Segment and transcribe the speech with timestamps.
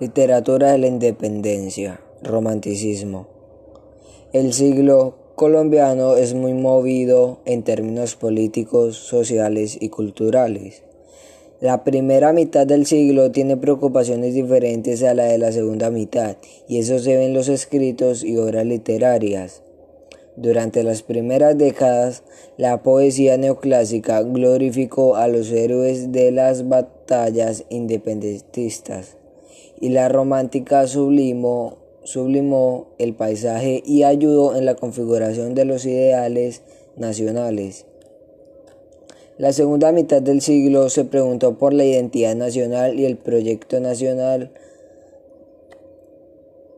[0.00, 3.28] Literatura de la Independencia, Romanticismo.
[4.32, 10.82] El siglo colombiano es muy movido en términos políticos, sociales y culturales.
[11.60, 16.78] La primera mitad del siglo tiene preocupaciones diferentes a la de la segunda mitad, y
[16.78, 19.62] eso se ve en los escritos y obras literarias.
[20.34, 22.24] Durante las primeras décadas,
[22.56, 29.18] la poesía neoclásica glorificó a los héroes de las batallas independentistas
[29.80, 36.62] y la romántica sublimó, sublimó el paisaje y ayudó en la configuración de los ideales
[36.96, 37.86] nacionales.
[39.36, 44.52] La segunda mitad del siglo se preguntó por la identidad nacional y el proyecto nacional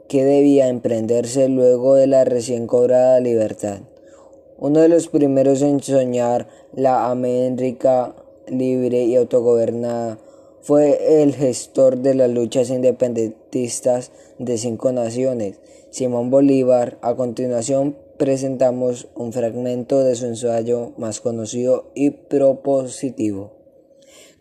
[0.08, 3.80] que debía emprenderse luego de la recién cobrada libertad.
[4.58, 8.14] Uno de los primeros en soñar la América
[8.46, 10.18] libre y autogobernada
[10.66, 16.98] fue el gestor de las luchas independentistas de cinco naciones, Simón Bolívar.
[17.02, 23.52] A continuación presentamos un fragmento de su ensayo más conocido y propositivo.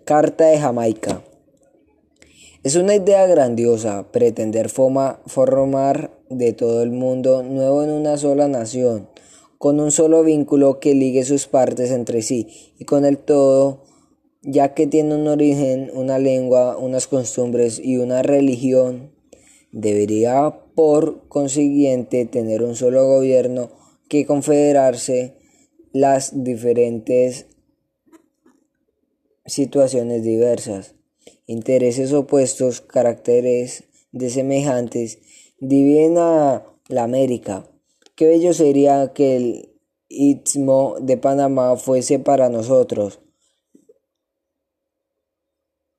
[0.04, 1.22] Carta de Jamaica.
[2.64, 9.08] Es una idea grandiosa pretender formar de todo el mundo nuevo en una sola nación,
[9.60, 13.85] con un solo vínculo que ligue sus partes entre sí y con el todo,
[14.46, 19.12] ya que tiene un origen, una lengua, unas costumbres y una religión,
[19.72, 23.72] debería por consiguiente tener un solo gobierno
[24.08, 25.34] que confederarse
[25.94, 27.48] las diferentes
[29.48, 30.96] situaciones diversas
[31.48, 35.20] intereses opuestos, caracteres desemejantes,
[35.60, 37.70] dividen a la América.
[38.16, 39.70] Qué bello sería que el
[40.08, 43.20] istmo de Panamá fuese para nosotros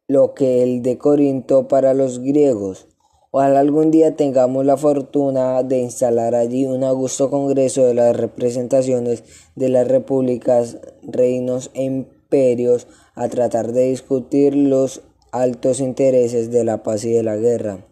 [0.09, 2.87] lo que el de Corinto para los griegos.
[3.33, 9.25] Ojalá algún día tengamos la fortuna de instalar allí un augusto congreso de las representaciones
[9.57, 15.03] de las repúblicas, reinos e imperios a tratar de discutir los
[15.33, 17.85] altos intereses de la paz y de la guerra.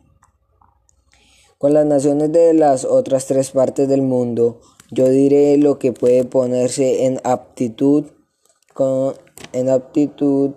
[1.59, 4.61] Con las naciones de las otras tres partes del mundo,
[4.91, 8.05] yo diré lo que puede ponerse en aptitud,
[8.73, 9.15] con,
[9.53, 10.53] en aptitud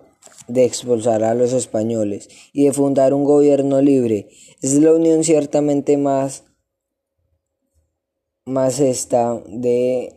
[0.47, 4.29] de expulsar a los españoles y de fundar un gobierno libre.
[4.61, 6.43] Es la unión ciertamente más,
[8.45, 10.15] más esta de,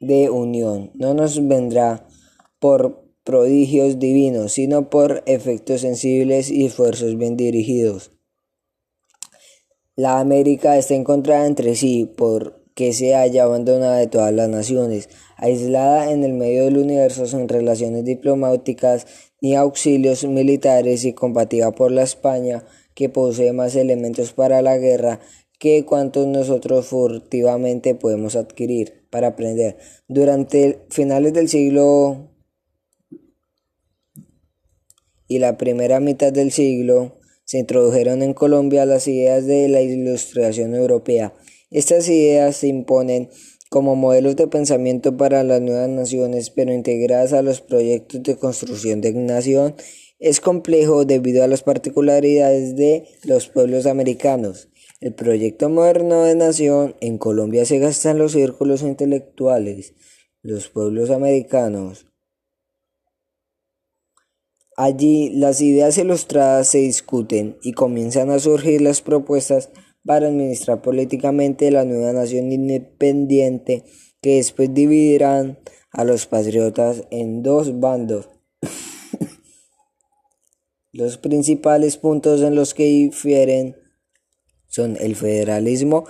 [0.00, 0.90] de unión.
[0.94, 2.06] No nos vendrá
[2.58, 8.10] por prodigios divinos, sino por efectos sensibles y esfuerzos bien dirigidos.
[9.94, 12.10] La América está encontrada entre sí
[12.74, 17.46] porque se haya abandonada de todas las naciones, aislada en el medio del universo sin
[17.46, 19.06] relaciones diplomáticas
[19.42, 25.20] ni auxilios militares y combatida por la España que posee más elementos para la guerra
[25.58, 29.76] que cuantos nosotros furtivamente podemos adquirir para aprender.
[30.08, 32.30] Durante finales del siglo
[35.28, 40.74] y la primera mitad del siglo se introdujeron en Colombia las ideas de la ilustración
[40.74, 41.34] europea.
[41.72, 43.30] Estas ideas se imponen
[43.70, 49.00] como modelos de pensamiento para las nuevas naciones, pero integradas a los proyectos de construcción
[49.00, 49.74] de nación,
[50.18, 54.68] es complejo debido a las particularidades de los pueblos americanos.
[55.00, 59.94] El proyecto moderno de nación en Colombia se gasta en los círculos intelectuales.
[60.42, 62.06] Los pueblos americanos
[64.76, 69.70] Allí las ideas ilustradas se discuten y comienzan a surgir las propuestas
[70.04, 73.84] para administrar políticamente la nueva nación independiente
[74.20, 75.58] que después dividirán
[75.90, 78.28] a los patriotas en dos bandos.
[80.92, 83.76] los principales puntos en los que difieren
[84.68, 86.04] son el federalismo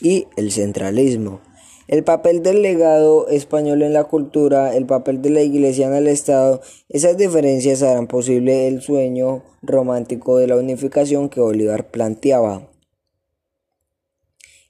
[0.00, 1.40] y el centralismo.
[1.86, 6.06] El papel del legado español en la cultura, el papel de la Iglesia en el
[6.06, 6.60] Estado,
[6.90, 12.68] esas diferencias harán posible el sueño romántico de la unificación que Bolívar planteaba.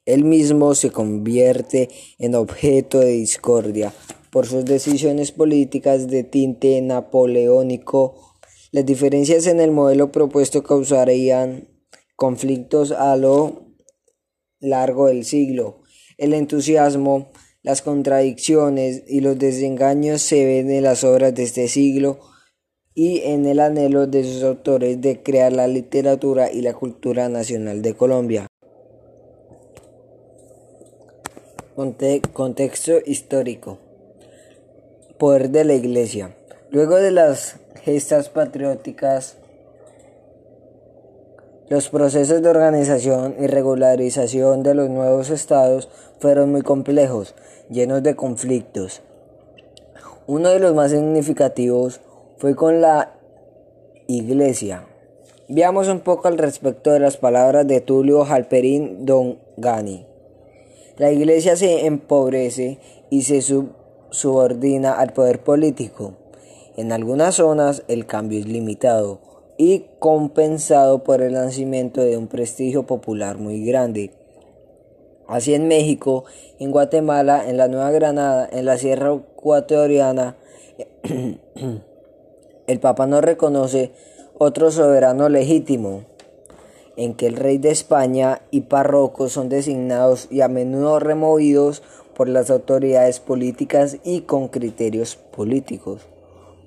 [0.08, 3.92] Él mismo se convierte en objeto de discordia
[4.30, 8.38] por sus decisiones políticas de tinte napoleónico.
[8.72, 11.68] Las diferencias en el modelo propuesto causarían
[12.16, 13.66] conflictos a lo
[14.60, 15.82] largo del siglo.
[16.16, 17.28] El entusiasmo,
[17.62, 22.18] las contradicciones y los desengaños se ven en las obras de este siglo
[22.94, 27.82] y en el anhelo de sus autores de crear la literatura y la cultura nacional
[27.82, 28.48] de Colombia.
[32.32, 33.78] Contexto histórico.
[35.16, 36.34] Poder de la Iglesia.
[36.70, 39.36] Luego de las gestas patrióticas
[41.68, 45.88] Los procesos de organización y regularización de los nuevos estados
[46.18, 47.36] fueron muy complejos,
[47.70, 49.02] llenos de conflictos.
[50.26, 52.00] Uno de los más significativos
[52.38, 53.12] fue con la
[54.08, 54.86] Iglesia.
[55.46, 60.07] Veamos un poco al respecto de las palabras de Tulio Halperin Dongani.
[60.98, 62.78] La Iglesia se empobrece
[63.08, 63.40] y se
[64.10, 66.14] subordina al poder político.
[66.76, 69.20] En algunas zonas el cambio es limitado
[69.56, 74.10] y compensado por el nacimiento de un prestigio popular muy grande.
[75.28, 76.24] Así en México,
[76.58, 80.36] en Guatemala, en la Nueva Granada, en la Sierra Ecuatoriana,
[82.66, 83.92] el Papa no reconoce
[84.36, 86.02] otro soberano legítimo,
[86.98, 91.84] en que el rey de España y párrocos son designados y a menudo removidos
[92.16, 96.08] por las autoridades políticas y con criterios políticos.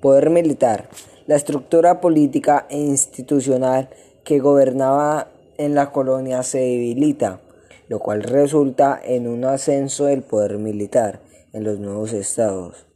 [0.00, 0.88] Poder militar.
[1.26, 3.90] La estructura política e institucional
[4.24, 7.40] que gobernaba en la colonia se debilita,
[7.88, 11.20] lo cual resulta en un ascenso del poder militar
[11.52, 12.86] en los nuevos estados.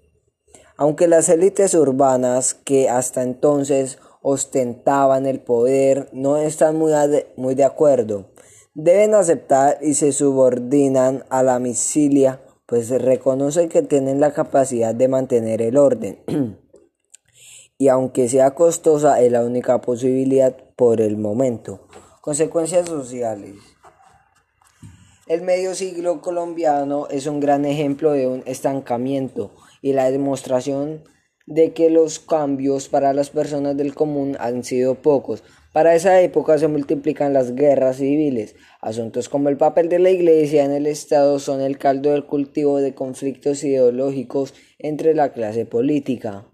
[0.79, 3.99] Aunque las élites urbanas que hasta entonces
[4.29, 6.91] ostentaban el poder no están muy,
[7.37, 8.27] muy de acuerdo,
[8.75, 15.07] deben aceptar y se subordinan a la misilia, pues reconocen que tienen la capacidad de
[15.07, 16.19] mantener el orden.
[17.79, 21.87] y aunque sea costosa, es la única posibilidad por el momento.
[22.21, 23.55] Consecuencias sociales.
[25.29, 29.53] El medio siglo colombiano es un gran ejemplo de un estancamiento
[29.83, 31.05] y la demostración
[31.47, 35.45] de que los cambios para las personas del común han sido pocos.
[35.73, 38.57] Para esa época se multiplican las guerras civiles.
[38.81, 42.79] Asuntos como el papel de la Iglesia en el Estado son el caldo del cultivo
[42.79, 46.51] de conflictos ideológicos entre la clase política.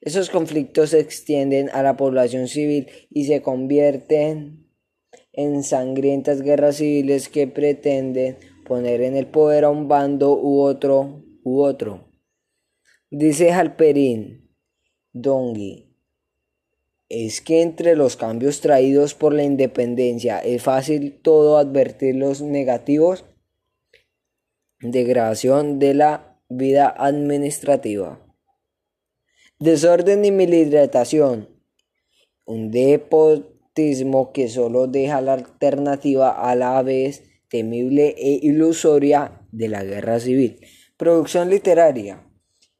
[0.00, 4.66] Esos conflictos se extienden a la población civil y se convierten
[5.32, 11.22] en sangrientas guerras civiles que pretenden poner en el poder a un bando u otro
[11.44, 12.11] u otro.
[13.14, 14.48] Dice Halperin
[15.12, 15.94] Dongi,
[17.10, 23.26] es que entre los cambios traídos por la independencia es fácil todo advertir los negativos.
[24.80, 28.18] Degradación de la vida administrativa.
[29.58, 31.50] Desorden y militarización.
[32.46, 39.84] Un depotismo que solo deja la alternativa a la vez temible e ilusoria de la
[39.84, 40.60] guerra civil.
[40.96, 42.31] Producción literaria.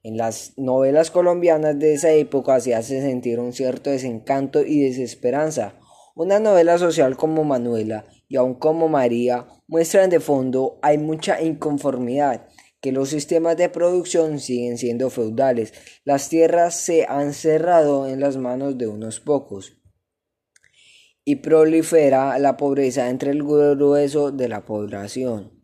[0.05, 5.79] En las novelas colombianas de esa época se hace sentir un cierto desencanto y desesperanza.
[6.17, 12.49] Una novela social como Manuela y aún como María muestran de fondo hay mucha inconformidad,
[12.81, 15.73] que los sistemas de producción siguen siendo feudales,
[16.05, 19.79] las tierras se han cerrado en las manos de unos pocos
[21.25, 25.62] y prolifera la pobreza entre el grueso de la población.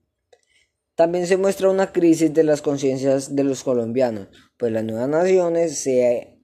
[0.99, 5.79] También se muestra una crisis de las conciencias de los colombianos, pues las nuevas naciones
[5.79, 6.41] se,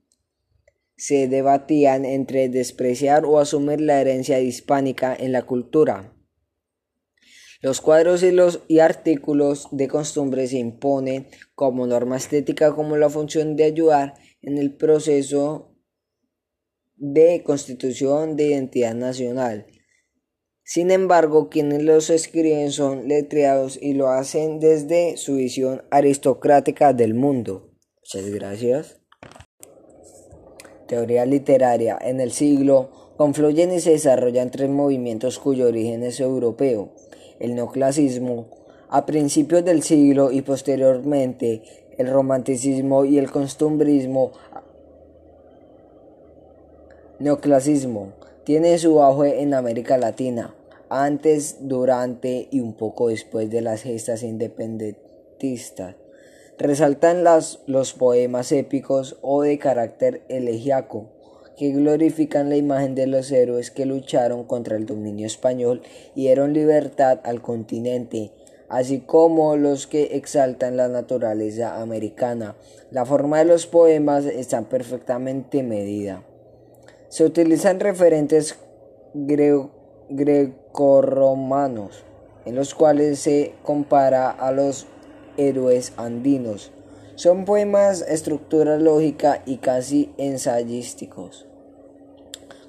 [1.27, 6.15] debatían entre despreciar o asumir la herencia hispánica en la cultura.
[7.59, 13.09] Los cuadros y los y artículos de costumbre se imponen como norma estética como la
[13.09, 15.75] función de ayudar en el proceso
[16.95, 19.67] de constitución de identidad nacional
[20.67, 27.13] sin embargo, quienes los escriben son letreados y lo hacen desde su visión aristocrática del
[27.13, 27.69] mundo.
[27.99, 28.99] Muchas gracias.
[30.87, 31.99] Teoría literaria.
[32.01, 36.95] En el siglo confluyen y se desarrollan tres movimientos cuyo origen es europeo.
[37.39, 38.49] El neoclasismo,
[38.89, 41.61] a principios del siglo y posteriormente
[41.99, 44.31] el romanticismo y el costumbrismo.
[47.17, 48.11] Neoclasismo
[48.43, 50.53] tiene su auge en América Latina,
[50.89, 55.95] antes, durante y un poco después de las gestas independentistas.
[56.57, 61.05] Resaltan las, los poemas épicos o de carácter elegiaco,
[61.55, 65.83] que glorifican la imagen de los héroes que lucharon contra el dominio español
[66.15, 68.31] y dieron libertad al continente,
[68.67, 72.57] así como los que exaltan la naturaleza americana.
[72.91, 76.25] La forma de los poemas está perfectamente medida.
[77.15, 78.59] Se utilizan referentes
[80.09, 82.03] grecorromanos,
[82.43, 84.85] en los cuales se compara a los
[85.37, 86.73] héroes andinos.
[87.15, 91.47] Son poemas estructura lógica y casi ensayísticos.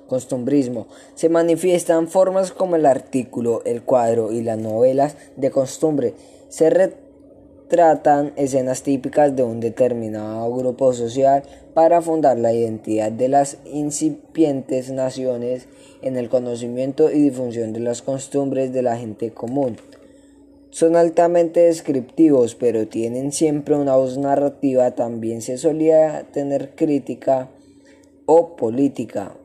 [0.07, 0.87] Costumbrismo.
[1.17, 6.15] Se manifiestan formas como el artículo, el cuadro y las novelas de costumbre.
[6.51, 6.71] Se
[7.69, 11.43] tratan escenas típicas de un determinado grupo social
[11.75, 15.67] para fundar la identidad de las incipientes naciones
[16.03, 19.77] en el conocimiento y difusión de las costumbres de la gente común.
[20.71, 24.91] Son altamente descriptivos, pero tienen siempre una voz narrativa.
[24.91, 27.49] También se solía tener crítica
[28.27, 29.37] o política,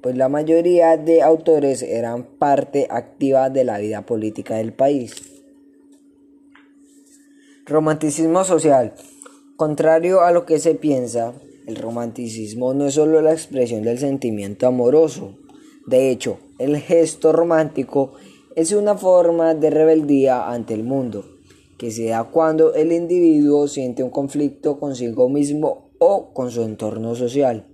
[0.00, 5.37] pues la mayoría de autores eran parte activa de la vida política del país.
[7.68, 8.94] Romanticismo social.
[9.56, 11.34] Contrario a lo que se piensa,
[11.66, 15.36] el romanticismo no es solo la expresión del sentimiento amoroso.
[15.86, 18.14] De hecho, el gesto romántico
[18.56, 21.26] es una forma de rebeldía ante el mundo,
[21.76, 27.14] que se da cuando el individuo siente un conflicto consigo mismo o con su entorno
[27.16, 27.66] social.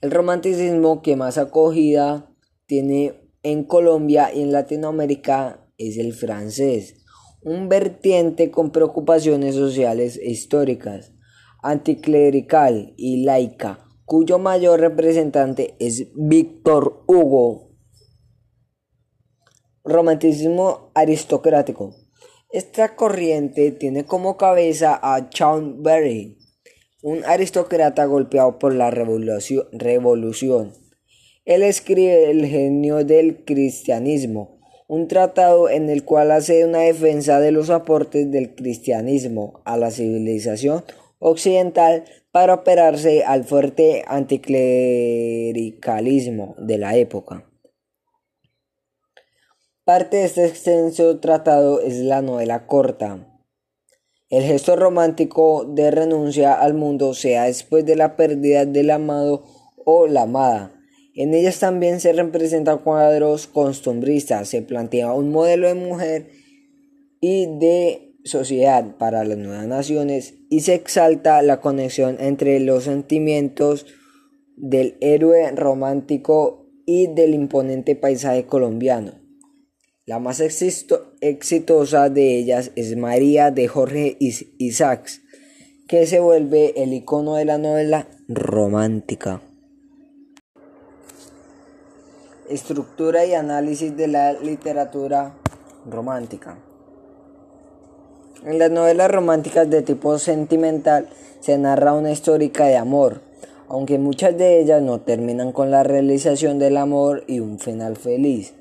[0.00, 2.34] El romanticismo que más acogida
[2.66, 7.03] tiene en Colombia y en Latinoamérica es el francés,
[7.44, 11.12] un vertiente con preocupaciones sociales e históricas,
[11.62, 17.64] anticlerical y laica, cuyo mayor representante es Víctor Hugo
[19.86, 21.94] Romanticismo aristocrático.
[22.50, 26.38] Esta corriente tiene como cabeza a John Berry,
[27.02, 30.72] un aristócrata golpeado por la revolución.
[31.44, 34.53] Él escribe El genio del cristianismo,
[34.86, 39.90] un tratado en el cual hace una defensa de los aportes del cristianismo a la
[39.90, 40.84] civilización
[41.18, 47.50] occidental para operarse al fuerte anticlericalismo de la época.
[49.84, 53.30] Parte de este extenso tratado es la novela corta.
[54.30, 59.44] El gesto romántico de renuncia al mundo sea después de la pérdida del amado
[59.84, 60.72] o la amada.
[61.14, 66.30] En ellas también se representan cuadros costumbristas, se plantea un modelo de mujer
[67.20, 73.86] y de sociedad para las nuevas naciones y se exalta la conexión entre los sentimientos
[74.56, 79.12] del héroe romántico y del imponente paisaje colombiano.
[80.06, 85.22] La más exitosa de ellas es María de Jorge Isaacs,
[85.88, 89.42] que se vuelve el icono de la novela romántica.
[92.48, 95.32] Estructura y análisis de la literatura
[95.90, 96.58] romántica.
[98.44, 101.08] En las novelas románticas de tipo sentimental
[101.40, 103.22] se narra una histórica de amor,
[103.66, 108.52] aunque muchas de ellas no terminan con la realización del amor y un final feliz.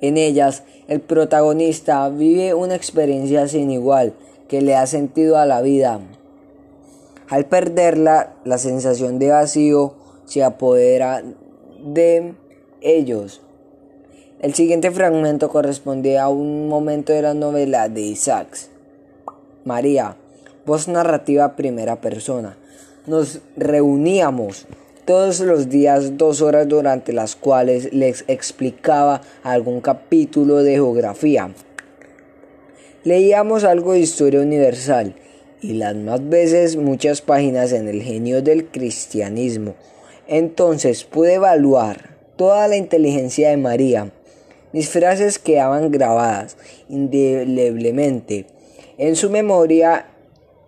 [0.00, 4.12] En ellas, el protagonista vive una experiencia sin igual
[4.46, 5.98] que le da sentido a la vida.
[7.28, 9.94] Al perderla, la sensación de vacío
[10.26, 11.24] se apodera
[11.86, 12.34] de
[12.80, 13.40] ellos.
[14.40, 18.70] El siguiente fragmento corresponde a un momento de la novela de Isaacs.
[19.64, 20.16] María,
[20.66, 22.56] voz narrativa primera persona.
[23.06, 24.66] Nos reuníamos
[25.04, 31.50] todos los días dos horas durante las cuales les explicaba algún capítulo de geografía.
[33.04, 35.14] Leíamos algo de historia universal
[35.62, 39.76] y las más veces muchas páginas en el genio del cristianismo.
[40.28, 44.10] Entonces pude evaluar toda la inteligencia de María.
[44.72, 46.56] Mis frases quedaban grabadas
[46.88, 48.46] indeleblemente
[48.98, 50.06] en su memoria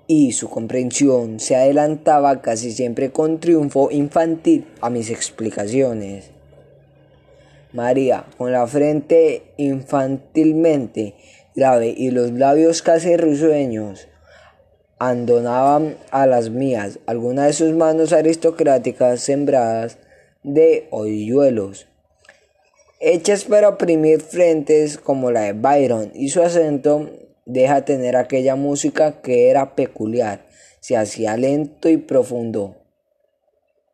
[0.06, 6.30] y su comprensión se adelantaba casi siempre con triunfo infantil a mis explicaciones.
[7.72, 11.14] María, con la frente infantilmente
[11.54, 14.08] grave y los labios casi risueños,
[14.99, 16.99] andonaban a las mías.
[17.07, 19.99] Algunas de sus manos aristocráticas sembradas
[20.43, 21.88] de hoyuelos,
[23.00, 27.11] hechas para oprimir frentes como la de Byron, y su acento
[27.47, 30.47] deja tener aquella música que era peculiar,
[30.81, 32.76] se hacía lento y profundo.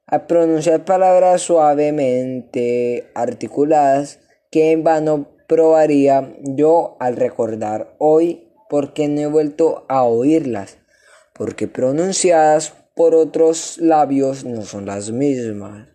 [0.06, 4.20] Al pronunciar palabras suavemente articuladas,
[4.50, 10.78] que en vano probaría yo al recordar hoy porque no he vuelto a oírlas,
[11.34, 15.88] porque pronunciadas por otros labios no son las mismas,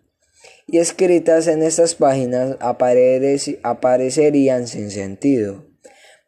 [0.67, 5.69] y escritas en estas páginas aparecerían sin sentido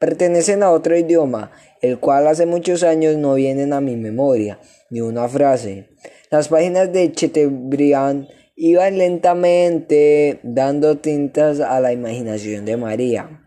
[0.02, 5.00] pertenecen a otro idioma, el cual hace muchos años no vienen a mi memoria, ni
[5.00, 5.90] una frase.
[6.32, 13.46] Las páginas de Chateaubriand iban lentamente dando tintas a la imaginación de María.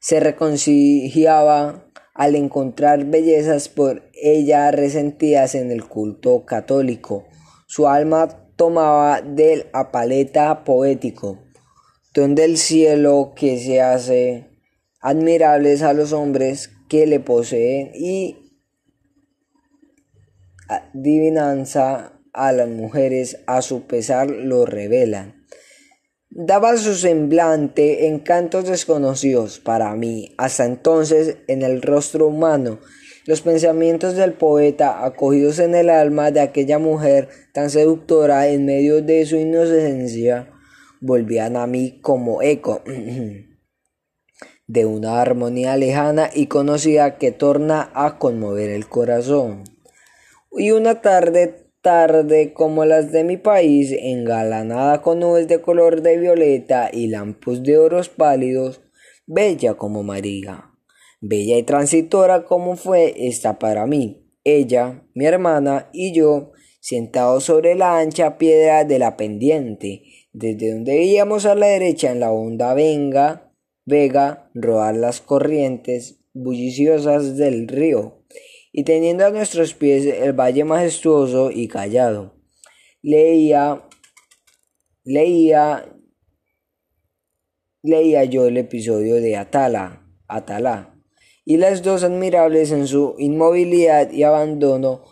[0.00, 7.26] Se reconciliaba al encontrar bellezas por ella resentidas en el culto católico.
[7.66, 11.42] Su alma tomaba del apaleta poético,
[12.14, 14.46] donde el cielo que se hace
[15.00, 18.36] admirables a los hombres que le poseen y
[20.68, 25.43] adivinanza a las mujeres a su pesar lo revelan.
[26.36, 32.80] Daba su semblante encantos desconocidos para mí hasta entonces en el rostro humano.
[33.24, 39.00] Los pensamientos del poeta, acogidos en el alma de aquella mujer tan seductora en medio
[39.00, 40.50] de su inocencia,
[41.00, 42.82] volvían a mí como eco
[44.66, 49.62] de una armonía lejana y conocida que torna a conmover el corazón.
[50.50, 56.16] Y una tarde tarde como las de mi país, engalanada con nubes de color de
[56.16, 58.80] violeta y lampos de oros pálidos,
[59.26, 60.70] bella como María,
[61.20, 67.74] bella y transitora como fue esta para mí, ella, mi hermana y yo, sentados sobre
[67.74, 72.72] la ancha piedra de la pendiente, desde donde veíamos a la derecha en la honda
[72.72, 73.52] venga,
[73.84, 78.23] vega, rodar las corrientes bulliciosas del río
[78.76, 82.34] y teniendo a nuestros pies el valle majestuoso y callado.
[83.02, 83.84] Leía,
[85.04, 85.96] leía,
[87.84, 91.00] leía yo el episodio de Atala, Atala,
[91.44, 95.04] y las dos admirables en su inmovilidad y abandono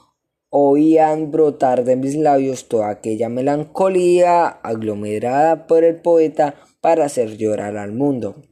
[0.48, 7.76] oían brotar de mis labios toda aquella melancolía aglomerada por el poeta para hacer llorar
[7.76, 8.42] al mundo.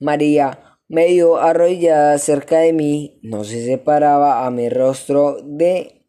[0.00, 6.06] María medio arrodillada cerca de mí, no se separaba a mi rostro de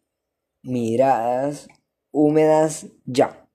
[0.62, 1.68] miradas
[2.12, 3.48] húmedas ya.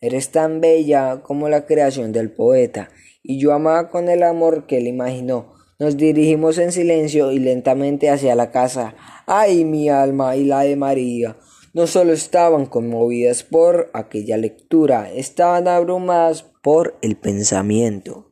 [0.00, 2.90] Eres tan bella como la creación del poeta,
[3.22, 5.54] y yo amaba con el amor que él imaginó.
[5.78, 8.94] Nos dirigimos en silencio y lentamente hacia la casa.
[9.26, 11.36] Ay, mi alma y la de María.
[11.74, 18.25] No solo estaban conmovidas por aquella lectura, estaban abrumadas por el pensamiento.